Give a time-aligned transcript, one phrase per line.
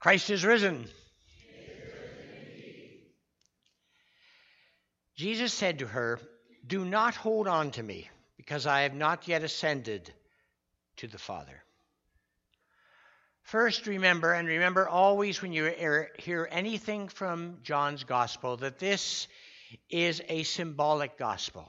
[0.00, 0.86] Christ is risen.
[5.16, 6.20] Jesus said to her,
[6.64, 10.12] Do not hold on to me, because I have not yet ascended
[10.98, 11.64] to the Father.
[13.42, 15.72] First, remember, and remember always when you
[16.18, 19.26] hear anything from John's gospel, that this
[19.90, 21.68] is a symbolic gospel.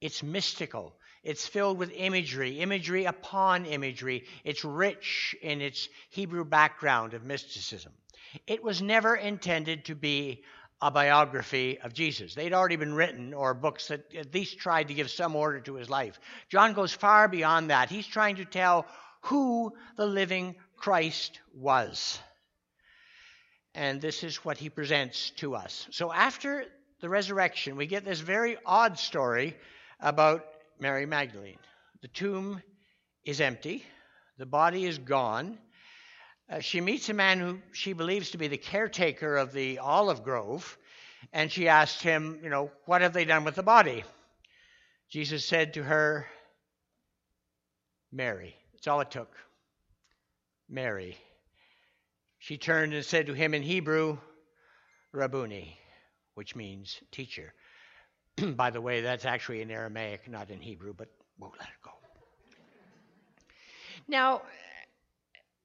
[0.00, 0.94] It's mystical.
[1.22, 4.24] It's filled with imagery, imagery upon imagery.
[4.44, 7.92] It's rich in its Hebrew background of mysticism.
[8.46, 10.44] It was never intended to be
[10.80, 12.34] a biography of Jesus.
[12.34, 15.74] They'd already been written, or books that at least tried to give some order to
[15.74, 16.18] his life.
[16.48, 17.90] John goes far beyond that.
[17.90, 18.86] He's trying to tell
[19.22, 22.18] who the living Christ was.
[23.74, 25.86] And this is what he presents to us.
[25.90, 26.64] So after
[27.00, 29.56] the resurrection, we get this very odd story
[30.00, 30.44] about
[30.80, 31.58] Mary Magdalene.
[32.00, 32.62] The tomb
[33.24, 33.84] is empty,
[34.38, 35.58] the body is gone.
[36.50, 40.24] Uh, she meets a man who she believes to be the caretaker of the olive
[40.24, 40.78] grove,
[41.32, 44.02] and she asks him, You know, what have they done with the body?
[45.10, 46.26] Jesus said to her,
[48.10, 48.56] Mary.
[48.72, 49.32] That's all it took.
[50.68, 51.16] Mary.
[52.38, 54.18] She turned and said to him in Hebrew,
[55.12, 55.78] Rabboni,
[56.34, 57.52] which means teacher.
[58.56, 61.90] By the way, that's actually in Aramaic, not in Hebrew, but we'll let it go.
[64.08, 64.42] Now,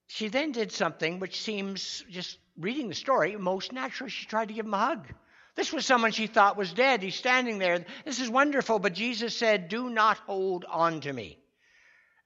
[0.07, 4.09] she then did something which seems, just reading the story, most natural.
[4.09, 5.07] She tried to give him a hug.
[5.55, 7.01] This was someone she thought was dead.
[7.01, 7.85] He's standing there.
[8.03, 11.39] This is wonderful, but Jesus said, Do not hold on to me.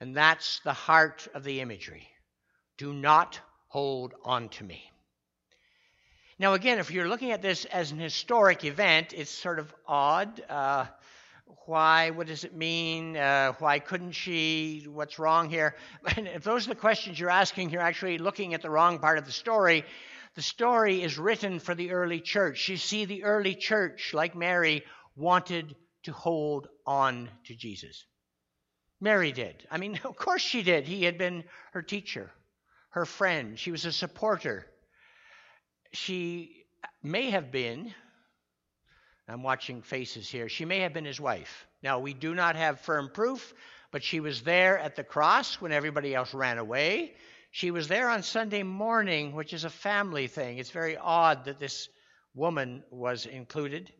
[0.01, 2.07] And that's the heart of the imagery.
[2.77, 4.91] Do not hold on to me.
[6.39, 10.41] Now, again, if you're looking at this as an historic event, it's sort of odd.
[10.49, 10.85] Uh,
[11.65, 12.11] why?
[12.11, 13.17] What does it mean?
[13.17, 14.87] Uh, why couldn't she?
[14.89, 15.75] What's wrong here?
[16.15, 19.17] And if those are the questions you're asking, you're actually looking at the wrong part
[19.17, 19.83] of the story.
[20.35, 22.69] The story is written for the early church.
[22.69, 24.85] You see, the early church, like Mary,
[25.17, 28.05] wanted to hold on to Jesus.
[29.01, 29.67] Mary did.
[29.69, 30.87] I mean, of course she did.
[30.87, 31.43] He had been
[31.73, 32.31] her teacher,
[32.91, 33.59] her friend.
[33.59, 34.65] She was a supporter
[35.91, 36.65] she
[37.03, 37.93] may have been,
[39.27, 41.67] I'm watching faces here, she may have been his wife.
[41.81, 43.53] Now, we do not have firm proof,
[43.91, 47.13] but she was there at the cross when everybody else ran away.
[47.51, 50.57] She was there on Sunday morning, which is a family thing.
[50.57, 51.89] It's very odd that this
[52.35, 53.91] woman was included.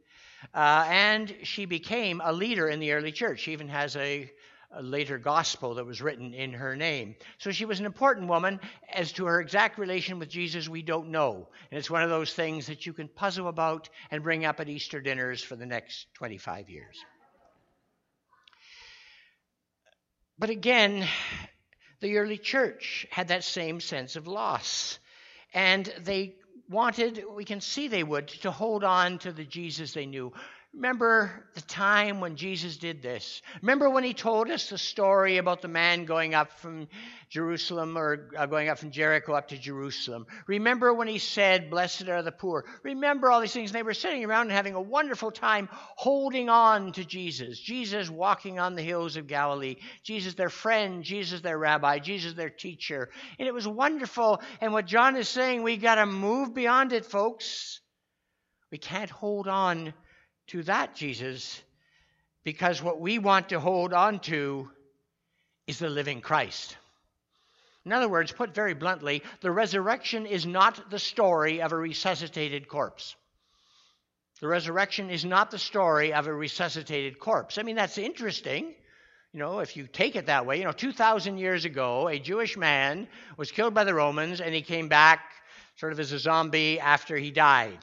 [0.53, 3.39] Uh, and she became a leader in the early church.
[3.39, 4.31] She even has a
[4.71, 7.15] a later gospel that was written in her name.
[7.39, 8.59] So she was an important woman.
[8.93, 11.47] As to her exact relation with Jesus, we don't know.
[11.71, 14.69] And it's one of those things that you can puzzle about and bring up at
[14.69, 16.97] Easter dinners for the next 25 years.
[20.37, 21.05] But again,
[21.99, 24.99] the early church had that same sense of loss.
[25.53, 26.35] And they
[26.69, 30.31] wanted, we can see they would, to hold on to the Jesus they knew.
[30.75, 33.41] Remember the time when Jesus did this?
[33.63, 36.87] Remember when he told us the story about the man going up from
[37.27, 40.27] Jerusalem or uh, going up from Jericho up to Jerusalem?
[40.45, 42.65] Remember when he said, Blessed are the poor?
[42.83, 43.71] Remember all these things?
[43.71, 47.59] And they were sitting around and having a wonderful time holding on to Jesus.
[47.59, 49.77] Jesus walking on the hills of Galilee.
[50.03, 51.03] Jesus, their friend.
[51.03, 51.97] Jesus, their rabbi.
[51.97, 53.09] Jesus, their teacher.
[53.39, 54.39] And it was wonderful.
[54.61, 57.81] And what John is saying, we got to move beyond it, folks.
[58.71, 59.95] We can't hold on
[60.49, 61.61] to that Jesus
[62.43, 64.69] because what we want to hold on to
[65.67, 66.75] is the living Christ.
[67.85, 72.67] In other words, put very bluntly, the resurrection is not the story of a resuscitated
[72.67, 73.15] corpse.
[74.41, 77.57] The resurrection is not the story of a resuscitated corpse.
[77.57, 78.73] I mean, that's interesting.
[79.33, 82.57] You know, if you take it that way, you know, 2,000 years ago, a Jewish
[82.57, 83.07] man
[83.37, 85.19] was killed by the Romans and he came back
[85.75, 87.77] sort of as a zombie after he died.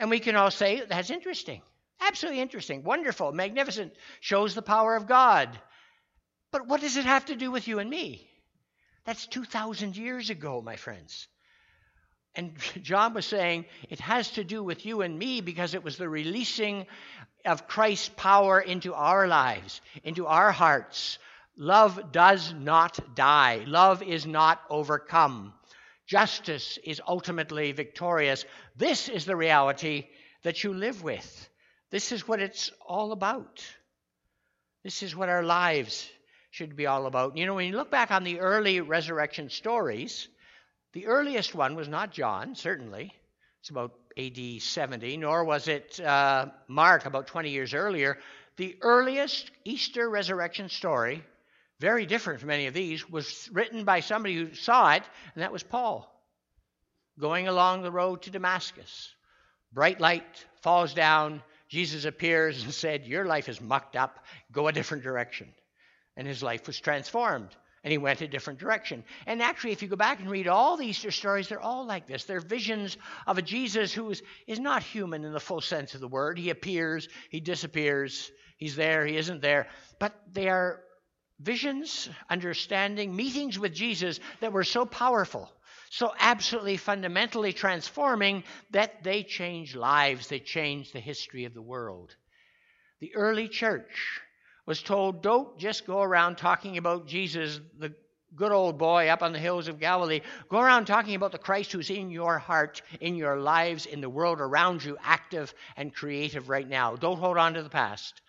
[0.00, 1.60] And we can all say, that's interesting.
[2.00, 2.82] Absolutely interesting.
[2.82, 3.32] Wonderful.
[3.32, 3.92] Magnificent.
[4.20, 5.50] Shows the power of God.
[6.50, 8.26] But what does it have to do with you and me?
[9.04, 11.28] That's 2,000 years ago, my friends.
[12.34, 15.98] And John was saying it has to do with you and me because it was
[15.98, 16.86] the releasing
[17.44, 21.18] of Christ's power into our lives, into our hearts.
[21.58, 25.52] Love does not die, love is not overcome.
[26.10, 28.44] Justice is ultimately victorious.
[28.76, 30.08] This is the reality
[30.42, 31.48] that you live with.
[31.92, 33.64] This is what it's all about.
[34.82, 36.10] This is what our lives
[36.50, 37.36] should be all about.
[37.36, 40.26] You know, when you look back on the early resurrection stories,
[40.94, 43.12] the earliest one was not John, certainly.
[43.60, 48.18] It's about AD 70, nor was it uh, Mark about 20 years earlier.
[48.56, 51.22] The earliest Easter resurrection story
[51.80, 55.02] very different from any of these, was written by somebody who saw it,
[55.34, 56.06] and that was Paul.
[57.18, 59.14] going along the road to Damascus.
[59.72, 61.42] Bright light falls down.
[61.68, 64.24] Jesus appears and said, Your life is mucked up.
[64.52, 65.52] Go a different direction.
[66.16, 69.04] And his life was transformed and he went a different direction.
[69.26, 72.06] And actually, if you go back and read all the Easter stories, they're all like
[72.06, 72.24] this.
[72.24, 76.00] They're visions of a Jesus who is, is not human in the full sense of
[76.00, 76.38] the word.
[76.38, 79.68] He appears, he disappears, he's there, he isn't there.
[79.98, 80.80] But they are
[81.40, 85.50] visions, understanding, meetings with Jesus that were so powerful,
[85.90, 92.14] so absolutely fundamentally transforming that they changed lives, they changed the history of the world.
[93.00, 94.20] The early church
[94.66, 97.94] was told, don't just go around talking about Jesus, the
[98.36, 100.20] good old boy up on the hills of Galilee.
[100.48, 104.08] Go around talking about the Christ who's in your heart, in your lives, in the
[104.08, 106.94] world around you, active and creative right now.
[106.94, 108.20] Don't hold on to the past.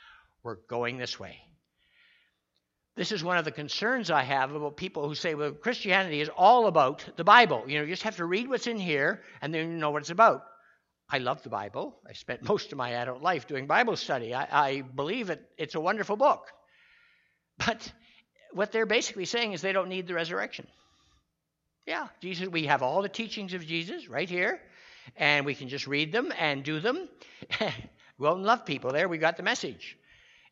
[0.43, 1.37] We're going this way.
[3.01, 6.29] This is one of the concerns I have about people who say, well, Christianity is
[6.29, 7.63] all about the Bible.
[7.65, 10.03] You know, you just have to read what's in here and then you know what
[10.03, 10.43] it's about.
[11.09, 11.97] I love the Bible.
[12.07, 14.35] I spent most of my adult life doing Bible study.
[14.35, 16.45] I, I believe it, it's a wonderful book.
[17.57, 17.91] But
[18.53, 20.67] what they're basically saying is they don't need the resurrection.
[21.87, 24.61] Yeah, Jesus, we have all the teachings of Jesus right here,
[25.15, 27.09] and we can just read them and do them.
[28.19, 28.91] well, love people.
[28.91, 29.97] There, we got the message.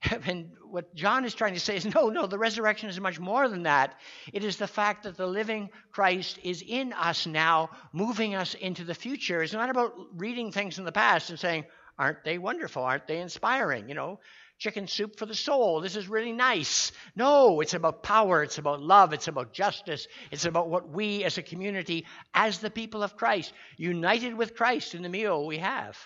[0.25, 3.50] And what John is trying to say is no, no, the resurrection is much more
[3.50, 3.96] than that.
[4.31, 8.84] It is the fact that the living Christ is in us now, moving us into
[8.84, 9.42] the future.
[9.42, 11.66] It's not about reading things in the past and saying,
[11.98, 12.84] aren't they wonderful?
[12.84, 13.90] Aren't they inspiring?
[13.90, 14.19] You know,
[14.57, 15.81] chicken soup for the soul.
[15.81, 16.92] This is really nice.
[17.16, 18.44] No, it's about power.
[18.44, 19.13] It's about love.
[19.13, 20.07] It's about justice.
[20.31, 24.95] It's about what we as a community, as the people of Christ, united with Christ
[24.95, 25.98] in the meal we have,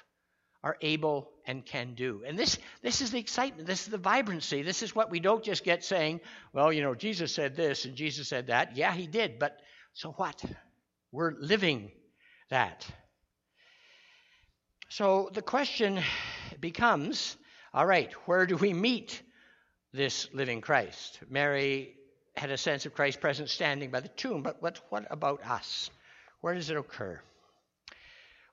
[0.64, 2.24] are able and can do.
[2.26, 3.68] And this, this is the excitement.
[3.68, 4.62] This is the vibrancy.
[4.62, 6.22] This is what we don't just get saying,
[6.54, 8.76] well, you know, Jesus said this and Jesus said that.
[8.76, 9.60] Yeah, he did, but
[9.94, 10.44] so what?
[11.12, 11.92] We're living
[12.50, 12.86] that.
[14.90, 16.00] So the question
[16.60, 17.36] becomes
[17.76, 19.20] all right, where do we meet
[19.94, 21.20] this living Christ?
[21.28, 21.96] Mary
[22.36, 25.90] had a sense of Christ's presence standing by the tomb, but what, what about us?
[26.42, 27.20] Where does it occur?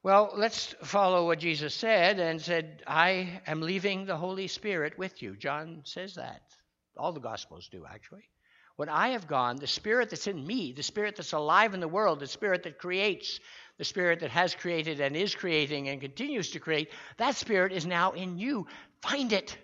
[0.02, 5.20] Well, let's follow what Jesus said and said, I am leaving the Holy Spirit with
[5.20, 5.36] you.
[5.36, 6.40] John says that.
[6.96, 8.30] All the Gospels do, actually.
[8.76, 11.88] When I have gone, the Spirit that's in me, the Spirit that's alive in the
[11.88, 13.40] world, the Spirit that creates,
[13.76, 16.88] the Spirit that has created and is creating and continues to create,
[17.18, 18.66] that Spirit is now in you.
[19.02, 19.54] Find it.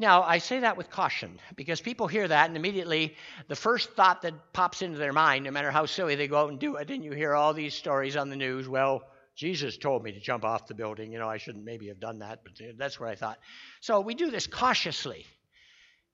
[0.00, 3.14] Now, I say that with caution because people hear that and immediately
[3.46, 6.50] the first thought that pops into their mind, no matter how silly they go out
[6.50, 9.04] and do it, and you hear all these stories on the news, well,
[9.40, 11.12] Jesus told me to jump off the building.
[11.12, 13.38] You know, I shouldn't maybe have done that, but that's what I thought.
[13.80, 15.24] So we do this cautiously,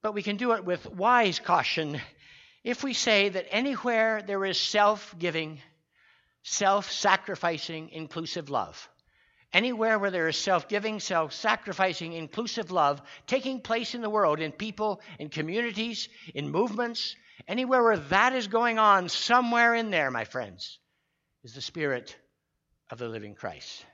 [0.00, 2.00] but we can do it with wise caution
[2.62, 5.61] if we say that anywhere there is self giving,
[6.44, 8.88] self sacrificing, inclusive love,
[9.52, 14.38] anywhere where there is self giving, self sacrificing, inclusive love taking place in the world,
[14.38, 17.17] in people, in communities, in movements,
[17.49, 20.78] anywhere where that is going on, somewhere in there, my friends,
[21.43, 22.14] is the Spirit
[22.91, 23.85] of the living Christ.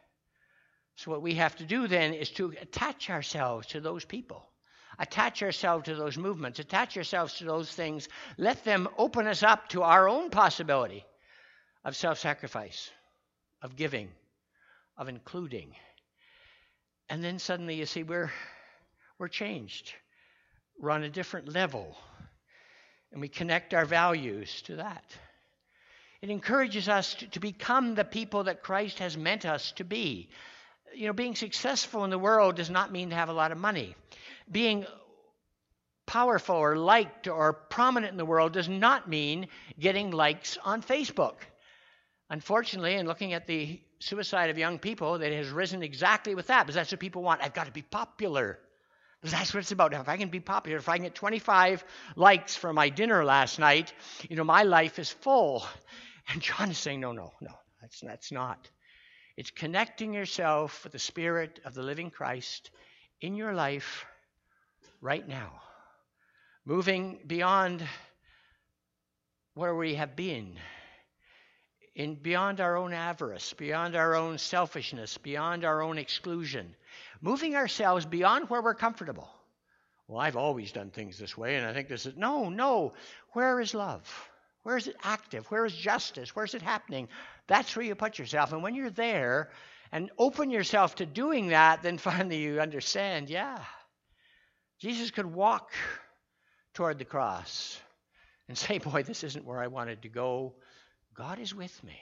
[0.97, 4.47] So, what we have to do then is to attach ourselves to those people,
[4.99, 8.09] attach ourselves to those movements, attach ourselves to those things.
[8.37, 11.05] Let them open us up to our own possibility
[11.85, 12.91] of self sacrifice,
[13.63, 14.11] of giving,
[14.97, 15.75] of including.
[17.09, 18.31] And then suddenly you see we're,
[19.19, 19.93] we're changed.
[20.79, 21.97] We're on a different level.
[23.11, 25.05] And we connect our values to that.
[26.23, 30.29] It encourages us to, become the people that Christ has meant us to be.
[30.95, 33.59] You know, being successful in the world does not mean to have a lot of
[33.59, 33.97] money.
[34.51, 34.87] Being
[36.07, 39.49] powerful or liked or prominent in the world does not mean
[39.81, 41.35] getting likes on Facebook.
[42.31, 46.63] Unfortunately, in looking at the suicide of young people, that has risen exactly with that,
[46.63, 47.43] because that's what people want.
[47.43, 48.61] I've got to be popular.
[49.25, 49.93] That's what it's about.
[49.93, 51.85] If I can be popular, if I can get 25
[52.17, 53.93] likes for my dinner last night,
[54.29, 55.65] you know, my life is full.
[56.29, 58.69] And John is saying, no, no, no, that's, that's not.
[59.37, 62.71] It's connecting yourself with the Spirit of the living Christ
[63.21, 64.05] in your life
[65.01, 65.53] right now,
[66.65, 67.83] moving beyond
[69.55, 70.59] where we have been,
[71.95, 76.75] in beyond our own avarice, beyond our own selfishness, beyond our own exclusion,
[77.21, 79.29] moving ourselves beyond where we're comfortable.
[80.09, 82.95] Well, I've always done things this way, and I think this is no, no.
[83.33, 84.31] Where is love?
[84.63, 85.47] Where is it active?
[85.51, 86.35] Where is justice?
[86.37, 87.09] Where is it happening?
[87.49, 88.53] That's where you put yourself.
[88.53, 89.51] And when you're there
[89.91, 93.59] and open yourself to doing that, then finally you understand yeah,
[94.81, 95.73] Jesus could walk
[96.75, 97.81] toward the cross
[98.49, 100.55] and say, Boy, this isn't where I wanted to go.
[101.15, 101.99] God is with me.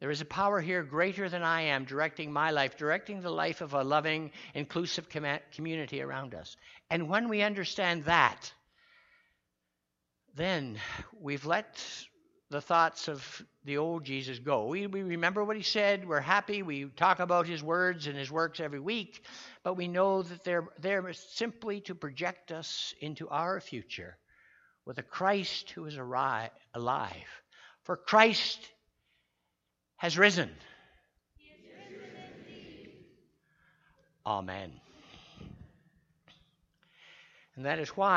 [0.00, 3.60] There is a power here greater than I am directing my life, directing the life
[3.62, 6.56] of a loving, inclusive com- community around us.
[6.88, 8.52] And when we understand that,
[10.38, 10.78] then
[11.20, 11.84] we've let
[12.50, 14.66] the thoughts of the old Jesus go.
[14.66, 16.08] We, we remember what he said.
[16.08, 16.62] We're happy.
[16.62, 19.22] We talk about his words and his works every week.
[19.64, 24.16] But we know that they're there simply to project us into our future
[24.86, 27.12] with a Christ who is alive.
[27.82, 28.60] For Christ
[29.96, 30.50] has risen.
[34.24, 34.70] Amen.
[37.56, 38.16] And that is why.